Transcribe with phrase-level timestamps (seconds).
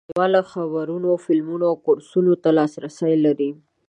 [0.03, 3.51] خلک اوس نړیوالو خبرونو، فلمونو او کورسونو ته لاسرسی لري.